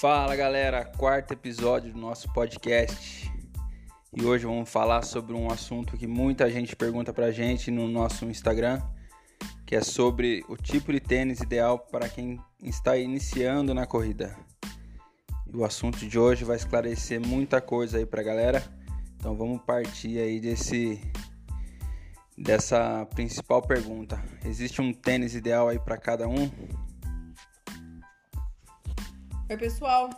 [0.00, 3.30] Fala galera, quarto episódio do nosso podcast.
[4.16, 8.24] E hoje vamos falar sobre um assunto que muita gente pergunta pra gente no nosso
[8.24, 8.80] Instagram,
[9.66, 14.34] que é sobre o tipo de tênis ideal para quem está iniciando na corrida.
[15.46, 18.64] E o assunto de hoje vai esclarecer muita coisa aí pra galera.
[19.16, 20.98] Então vamos partir aí desse
[22.38, 24.18] dessa principal pergunta.
[24.46, 26.50] Existe um tênis ideal aí para cada um?
[29.50, 30.10] Oi, pessoal.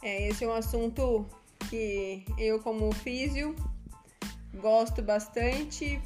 [0.00, 1.26] É, esse é um assunto
[1.68, 3.56] que eu, como físio,
[4.54, 6.00] gosto bastante,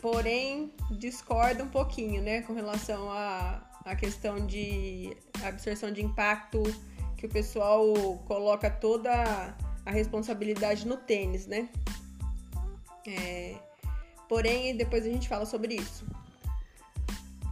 [0.00, 6.62] porém discordo um pouquinho, né, com relação à, à questão de absorção de impacto,
[7.18, 7.84] que o pessoal
[8.24, 11.68] coloca toda a responsabilidade no tênis, né?
[13.06, 13.56] É,
[14.26, 16.06] porém, depois a gente fala sobre isso.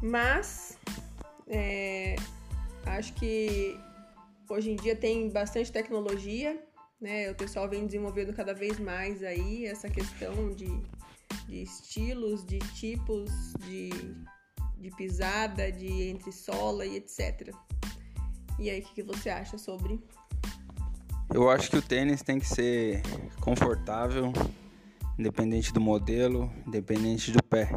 [0.03, 0.79] Mas,
[1.47, 2.17] é,
[2.87, 3.79] acho que
[4.51, 6.61] Hoje em dia tem bastante tecnologia,
[7.01, 7.31] né?
[7.31, 10.67] O pessoal vem desenvolvendo cada vez mais aí essa questão de,
[11.47, 13.91] de estilos, de tipos de,
[14.77, 17.55] de pisada, de entre-sola e etc.
[18.59, 20.03] E aí, o que, que você acha sobre?
[21.33, 23.03] Eu acho que o tênis tem que ser
[23.41, 24.33] confortável,
[25.17, 27.71] independente do modelo, independente do pé.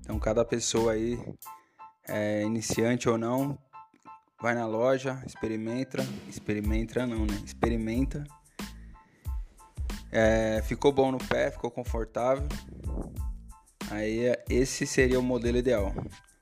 [0.00, 1.16] Então, cada pessoa aí,
[2.08, 3.56] é, iniciante ou não,
[4.40, 7.40] vai na loja, experimenta, experimenta não, né?
[7.44, 8.24] Experimenta.
[10.10, 12.48] É, ficou bom no pé, ficou confortável.
[13.90, 15.92] Aí esse seria o modelo ideal.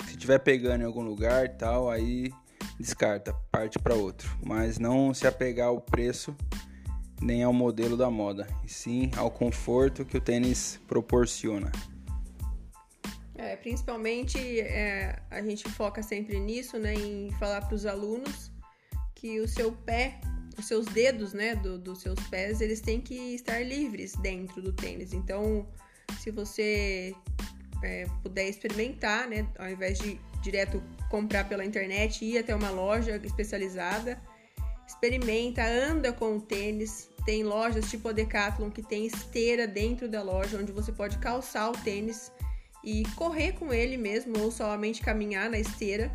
[0.07, 2.33] Se tiver pegando em algum lugar e tal, aí
[2.79, 4.31] descarta, parte para outro.
[4.45, 6.35] Mas não se apegar ao preço
[7.21, 11.73] nem ao modelo da moda, e sim ao conforto que o tênis proporciona.
[13.39, 18.51] É, principalmente é, a gente foca sempre nisso, né, em falar para os alunos
[19.15, 20.21] que o seu pé,
[20.59, 24.73] os seus dedos, né, do, dos seus pés, eles têm que estar livres dentro do
[24.73, 25.13] tênis.
[25.13, 25.69] Então,
[26.19, 27.15] se você
[27.85, 33.21] é, puder experimentar, né, ao invés de direto comprar pela internet, ir até uma loja
[33.23, 34.21] especializada,
[34.85, 37.09] experimenta, anda com o tênis.
[37.25, 41.71] Tem lojas tipo a Decathlon que tem esteira dentro da loja onde você pode calçar
[41.71, 42.33] o tênis
[42.85, 46.11] e correr com ele mesmo ou somente caminhar na esteira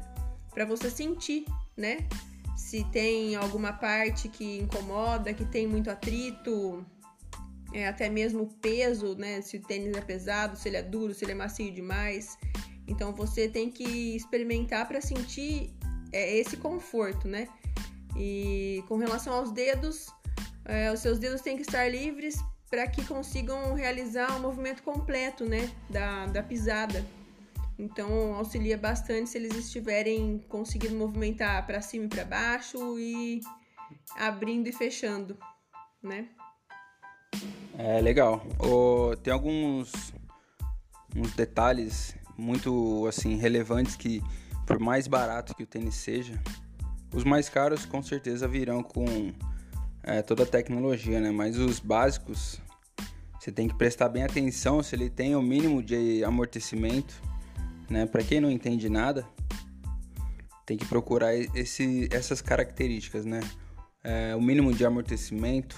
[0.50, 2.08] para você sentir, né?
[2.56, 6.86] Se tem alguma parte que incomoda, que tem muito atrito,
[7.74, 9.42] é, até mesmo o peso, né?
[9.42, 12.38] Se o tênis é pesado, se ele é duro, se ele é macio demais.
[12.88, 15.74] Então você tem que experimentar para sentir
[16.12, 17.48] é, esse conforto, né?
[18.16, 20.08] E com relação aos dedos,
[20.66, 22.38] é, os seus dedos têm que estar livres
[22.74, 27.06] para que consigam realizar o movimento completo né, da, da pisada.
[27.78, 33.42] Então auxilia bastante se eles estiverem conseguindo movimentar para cima e para baixo e
[34.18, 35.38] abrindo e fechando,
[36.02, 36.30] né?
[37.78, 38.44] É legal.
[38.58, 40.12] Oh, tem alguns
[41.16, 44.20] uns detalhes muito assim relevantes que
[44.66, 46.42] por mais barato que o tênis seja,
[47.14, 49.32] os mais caros com certeza virão com
[50.02, 51.30] é, toda a tecnologia, né?
[51.30, 52.63] Mas os básicos
[53.44, 57.14] você tem que prestar bem atenção se ele tem o mínimo de amortecimento,
[57.90, 58.06] né?
[58.06, 59.28] Para quem não entende nada,
[60.66, 63.42] tem que procurar esse, essas características, né?
[64.02, 65.76] É, o mínimo de amortecimento,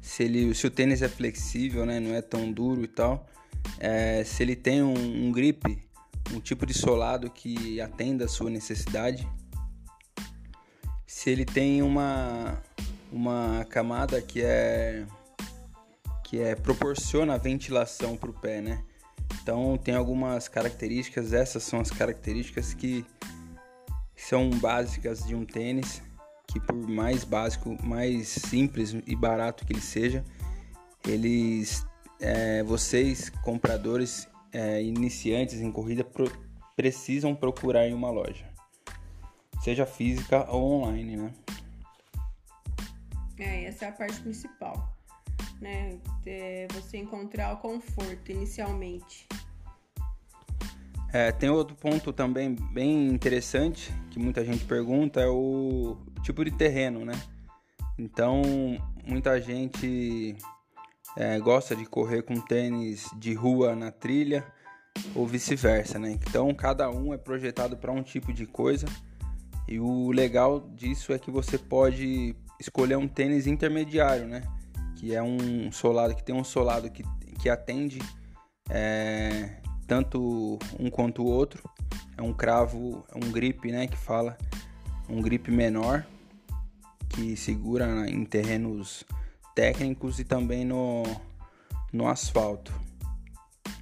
[0.00, 2.00] se, ele, se o tênis é flexível, né?
[2.00, 3.28] Não é tão duro e tal.
[3.78, 5.80] É, se ele tem um, um grip,
[6.32, 9.24] um tipo de solado que atenda a sua necessidade.
[11.06, 12.60] Se ele tem uma,
[13.12, 15.06] uma camada que é
[16.34, 18.82] que é proporciona ventilação para o pé, né?
[19.40, 23.06] Então tem algumas características, essas são as características que
[24.16, 26.02] são básicas de um tênis,
[26.48, 30.24] que por mais básico, mais simples e barato que ele seja,
[31.06, 31.86] eles,
[32.18, 36.28] é, vocês compradores é, iniciantes em corrida pro,
[36.74, 38.44] precisam procurar em uma loja,
[39.62, 41.32] seja física ou online, né?
[43.38, 44.93] É, essa é a parte principal
[45.60, 45.98] né?
[46.26, 49.26] É você encontrar o conforto inicialmente.
[51.12, 56.50] É, tem outro ponto também bem interessante que muita gente pergunta é o tipo de
[56.50, 57.14] terreno, né?
[57.96, 58.42] Então
[59.06, 60.36] muita gente
[61.16, 64.44] é, gosta de correr com tênis de rua na trilha
[65.14, 66.10] ou vice-versa, né?
[66.10, 68.86] Então cada um é projetado para um tipo de coisa
[69.68, 74.42] e o legal disso é que você pode escolher um tênis intermediário, né?
[75.04, 77.04] Que é um solado que tem um solado que,
[77.38, 77.98] que atende
[78.70, 79.50] é,
[79.86, 81.62] tanto um quanto o outro.
[82.16, 84.38] É um cravo, é um grip, né, que fala,
[85.06, 86.06] um grip menor
[87.10, 89.04] que segura em terrenos
[89.54, 91.02] técnicos e também no,
[91.92, 92.72] no asfalto.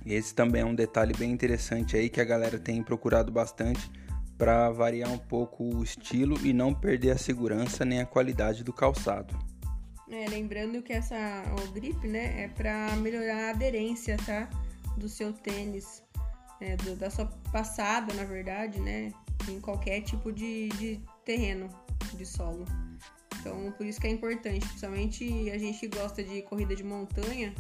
[0.05, 3.89] Esse também é um detalhe bem interessante aí que a galera tem procurado bastante
[4.37, 8.73] para variar um pouco o estilo e não perder a segurança nem a qualidade do
[8.73, 9.52] calçado.
[10.11, 11.17] É, lembrando que essa
[11.65, 14.49] o grip, né, é para melhorar a aderência, tá,
[14.97, 16.03] do seu tênis,
[16.61, 19.13] é, do, da sua passada, na verdade, né,
[19.49, 21.69] em qualquer tipo de, de terreno,
[22.15, 22.67] de solo.
[23.41, 27.55] Então, por isso que é importante, principalmente a gente que gosta de corrida de montanha,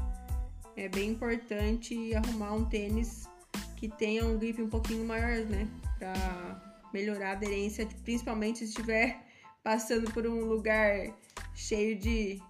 [0.76, 3.28] é bem importante arrumar um tênis
[3.76, 5.68] que tenha um grip um pouquinho maior, né?
[5.98, 9.20] Pra melhorar a aderência, principalmente se estiver
[9.62, 11.12] passando por um lugar
[11.54, 12.40] cheio de,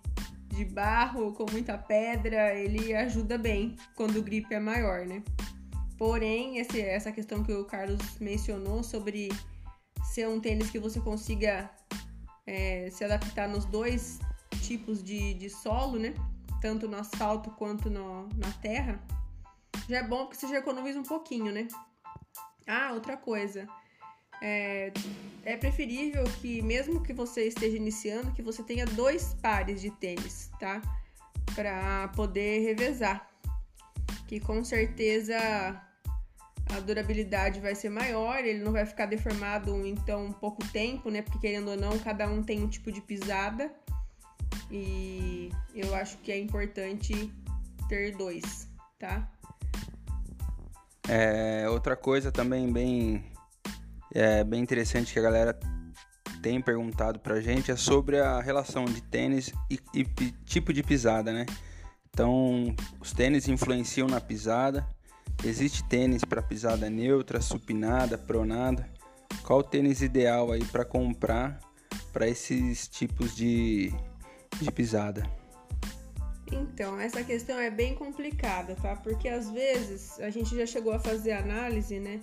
[0.48, 5.22] de barro, com muita pedra, ele ajuda bem quando o grip é maior, né?
[5.98, 9.28] Porém, esse, essa questão que o Carlos mencionou sobre
[10.12, 11.70] ser um tênis que você consiga
[12.46, 14.18] é, se adaptar nos dois
[14.62, 16.14] tipos de, de solo, né?
[16.62, 19.02] tanto no asfalto quanto no, na terra,
[19.88, 21.66] já é bom porque você já economiza um pouquinho, né?
[22.66, 23.66] Ah, outra coisa.
[24.44, 24.92] É,
[25.44, 30.50] é preferível que, mesmo que você esteja iniciando, que você tenha dois pares de tênis,
[30.58, 30.82] tá?
[31.54, 33.30] Para poder revezar.
[34.26, 40.32] Que com certeza a durabilidade vai ser maior, ele não vai ficar deformado em tão
[40.32, 41.22] pouco tempo, né?
[41.22, 43.72] Porque querendo ou não, cada um tem um tipo de pisada.
[44.70, 47.32] E eu acho que é importante
[47.88, 48.68] ter dois,
[48.98, 49.30] tá?
[51.08, 53.31] É, outra coisa também bem,
[54.14, 55.58] é, bem interessante que a galera
[56.42, 60.04] tem perguntado pra gente é sobre a relação de tênis e, e
[60.44, 61.46] tipo de pisada, né?
[62.10, 64.86] Então, os tênis influenciam na pisada.
[65.44, 68.86] Existe tênis para pisada neutra, supinada, pronada.
[69.44, 71.58] Qual o tênis ideal aí para comprar
[72.12, 73.92] para esses tipos de,
[74.60, 75.22] de pisada?
[76.50, 78.94] Então, essa questão é bem complicada, tá?
[78.94, 82.20] Porque às vezes a gente já chegou a fazer análise, né?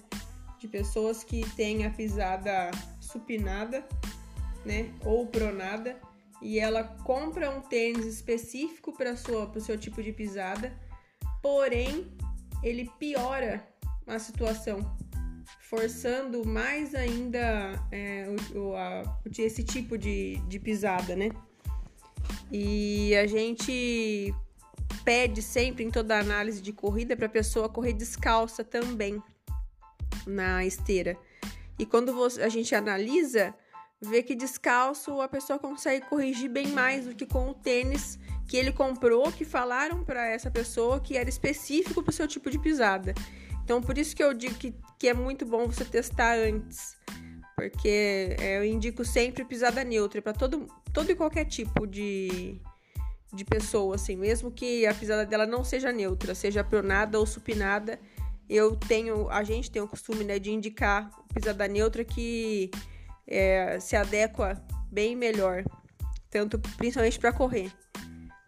[0.60, 2.70] De pessoas que têm a pisada
[3.00, 3.88] supinada,
[4.66, 4.92] né?
[5.04, 5.98] Ou pronada,
[6.42, 10.74] e ela compra um tênis específico para o seu tipo de pisada,
[11.42, 12.12] porém
[12.64, 13.66] ele piora
[14.08, 14.80] a situação,
[15.60, 18.26] forçando mais ainda é,
[18.56, 21.30] o, a, esse tipo de, de pisada, né?
[22.52, 24.34] E a gente
[25.04, 29.22] pede sempre em toda análise de corrida para a pessoa correr descalça também
[30.26, 31.18] na esteira.
[31.78, 33.54] E quando a gente analisa,
[34.02, 38.58] vê que descalço a pessoa consegue corrigir bem mais do que com o tênis que
[38.58, 42.60] ele comprou, que falaram para essa pessoa que era específico para o seu tipo de
[42.60, 43.14] pisada.
[43.64, 46.98] Então, por isso que eu digo que, que é muito bom você testar antes
[47.60, 52.58] porque é, eu indico sempre pisada neutra para todo, todo e qualquer tipo de,
[53.34, 58.00] de pessoa, assim, mesmo que a pisada dela não seja neutra, seja pronada ou supinada,
[58.50, 62.72] eu tenho, a gente tem o costume, né, de indicar pisada neutra que
[63.28, 64.60] é, se adequa
[64.92, 65.64] bem melhor,
[66.30, 67.72] tanto principalmente para correr,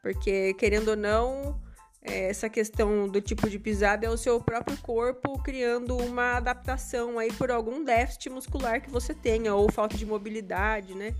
[0.01, 1.61] porque querendo ou não
[2.01, 7.19] é, essa questão do tipo de pisada é o seu próprio corpo criando uma adaptação
[7.19, 11.13] aí por algum déficit muscular que você tenha ou falta de mobilidade, né?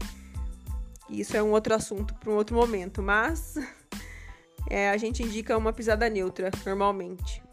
[1.07, 3.55] Isso é um outro assunto para um outro momento, mas
[4.67, 7.43] é, a gente indica uma pisada neutra normalmente.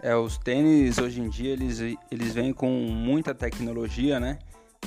[0.00, 4.38] É, os tênis hoje em dia eles, eles vêm com muita tecnologia, né?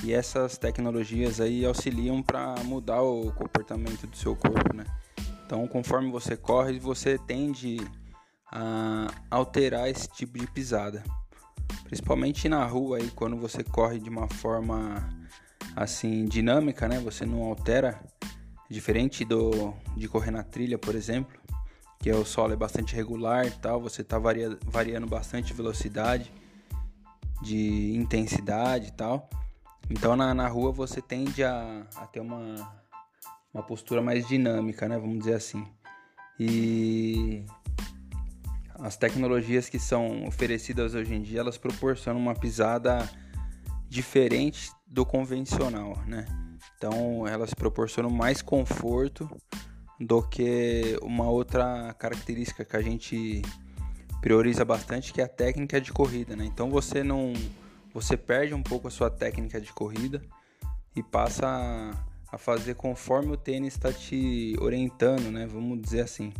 [0.03, 4.85] E essas tecnologias aí auxiliam para mudar o comportamento do seu corpo, né?
[5.45, 7.77] Então, conforme você corre, você tende
[8.49, 11.03] a alterar esse tipo de pisada.
[11.83, 15.09] Principalmente na rua aí, quando você corre de uma forma
[15.75, 16.99] assim dinâmica, né?
[16.99, 18.01] Você não altera,
[18.69, 21.37] diferente do de correr na trilha, por exemplo,
[22.01, 26.31] que é o solo é bastante regular e tal, você está varia, variando bastante velocidade,
[27.41, 29.29] de intensidade e tal.
[29.89, 32.81] Então na, na rua você tende a, a ter uma
[33.53, 34.97] uma postura mais dinâmica, né?
[34.97, 35.65] Vamos dizer assim.
[36.39, 37.45] E
[38.75, 43.07] as tecnologias que são oferecidas hoje em dia, elas proporcionam uma pisada
[43.87, 46.25] diferente do convencional, né?
[46.77, 49.29] Então, elas proporcionam mais conforto
[50.01, 53.41] do que uma outra característica que a gente
[54.19, 56.43] prioriza bastante, que é a técnica de corrida, né?
[56.45, 57.33] Então, você não
[57.93, 60.21] você perde um pouco a sua técnica de corrida
[60.95, 61.91] e passa
[62.31, 65.45] a fazer conforme o tênis está te orientando, né?
[65.45, 66.31] Vamos dizer assim.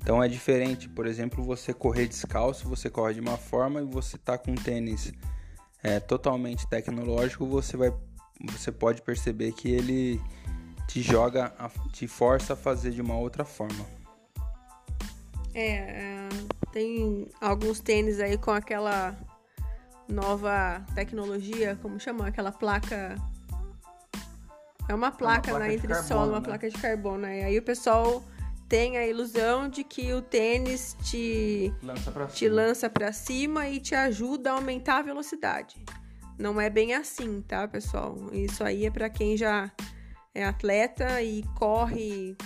[0.00, 4.16] Então é diferente, por exemplo, você correr descalço, você corre de uma forma e você
[4.16, 5.12] tá com um tênis
[5.82, 7.92] é, totalmente tecnológico, você vai
[8.52, 10.20] você pode perceber que ele
[10.88, 11.52] te joga,
[11.92, 13.86] te força a fazer de uma outra forma.
[15.54, 16.28] É, é,
[16.72, 19.14] tem alguns tênis aí com aquela
[20.08, 22.26] nova tecnologia, como chama?
[22.26, 23.16] Aquela placa.
[24.88, 26.46] É uma placa, é uma placa na entressola, uma né?
[26.46, 27.26] placa de carbono.
[27.26, 28.24] E aí o pessoal
[28.66, 32.54] tem a ilusão de que o tênis te lança pra te cima.
[32.54, 35.84] lança para cima e te ajuda a aumentar a velocidade.
[36.38, 38.16] Não é bem assim, tá, pessoal?
[38.32, 39.70] Isso aí é para quem já
[40.34, 42.36] é atleta e corre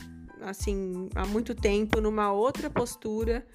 [0.41, 3.47] assim há muito tempo numa outra postura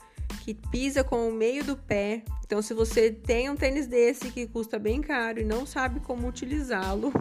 [0.43, 2.24] que pisa com o meio do pé.
[2.46, 6.27] Então, se você tem um tênis desse que custa bem caro e não sabe como
[6.27, 7.12] utilizá-lo,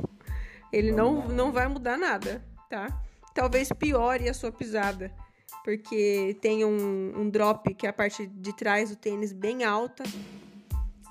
[0.72, 3.02] ele não, não vai mudar nada, tá?
[3.34, 5.12] Talvez piore a sua pisada,
[5.64, 10.04] porque tem um, um drop que é a parte de trás do tênis bem alta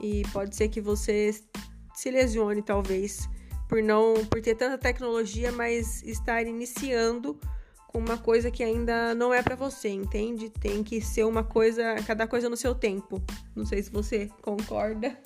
[0.01, 1.31] e pode ser que você
[1.93, 3.29] se lesione, talvez,
[3.75, 7.37] por não por ter tanta tecnologia, mas estar iniciando
[7.93, 10.49] uma coisa que ainda não é para você, entende?
[10.49, 13.21] Tem que ser uma coisa, cada coisa no seu tempo.
[13.53, 15.17] Não sei se você concorda.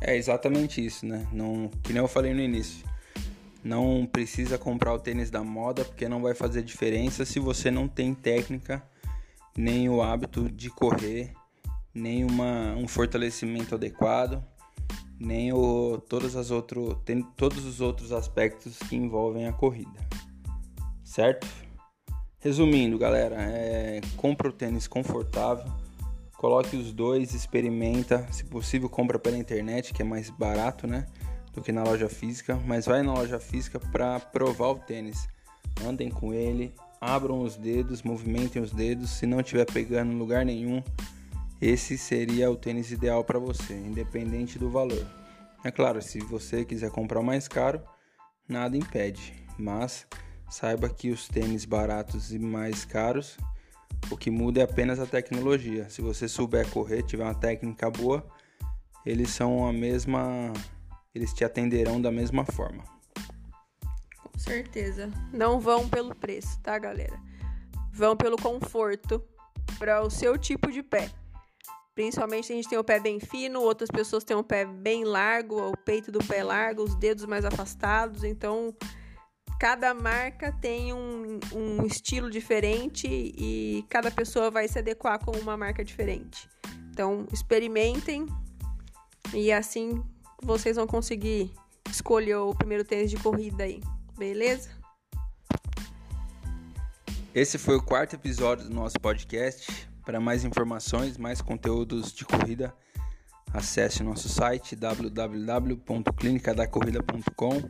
[0.00, 1.26] É exatamente isso, né?
[1.32, 2.86] Não, que nem eu falei no início.
[3.64, 7.88] Não precisa comprar o tênis da moda porque não vai fazer diferença se você não
[7.88, 8.80] tem técnica,
[9.58, 11.32] nem o hábito de correr,
[11.92, 14.44] nem uma, um fortalecimento adequado,
[15.20, 20.00] nem o, todas as outro, tem todos os outros aspectos que envolvem a corrida
[21.10, 21.44] certo?
[22.38, 25.66] Resumindo, galera, é, compra o tênis confortável,
[26.38, 31.06] coloque os dois, experimenta, se possível compra pela internet, que é mais barato, né,
[31.52, 35.28] do que na loja física, mas vai na loja física para provar o tênis.
[35.84, 40.44] Andem com ele, abram os dedos, movimentem os dedos, se não estiver pegando em lugar
[40.44, 40.80] nenhum,
[41.60, 45.06] esse seria o tênis ideal para você, independente do valor.
[45.62, 47.82] É claro, se você quiser comprar mais caro,
[48.48, 50.06] nada impede, mas
[50.50, 53.38] Saiba que os tênis baratos e mais caros,
[54.10, 55.88] o que muda é apenas a tecnologia.
[55.88, 58.28] Se você souber correr, tiver uma técnica boa,
[59.06, 60.52] eles são a mesma,
[61.14, 62.82] eles te atenderão da mesma forma.
[64.20, 65.08] Com certeza.
[65.32, 67.16] Não vão pelo preço, tá, galera?
[67.92, 69.22] Vão pelo conforto
[69.78, 71.10] para o seu tipo de pé.
[71.94, 75.70] Principalmente a gente tem o pé bem fino, outras pessoas têm o pé bem largo,
[75.70, 78.74] o peito do pé largo, os dedos mais afastados, então
[79.58, 85.56] cada marca tem um, um estilo diferente e cada pessoa vai se adequar com uma
[85.56, 86.48] marca diferente.
[86.90, 88.26] Então, experimentem
[89.34, 90.02] e assim
[90.42, 91.52] vocês vão conseguir
[91.90, 93.82] escolher o primeiro tênis de corrida aí,
[94.16, 94.70] beleza?
[97.34, 99.89] Esse foi o quarto episódio do nosso podcast.
[100.04, 102.74] Para mais informações, mais conteúdos de corrida,
[103.52, 107.62] acesse nosso site www.clinicadacorrida.com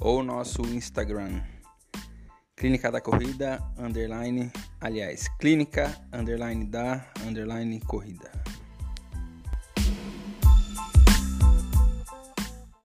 [0.00, 1.42] ou nosso Instagram.
[2.56, 8.41] Clínica da Corrida, underline, aliás, clínica, underline da, underline corrida.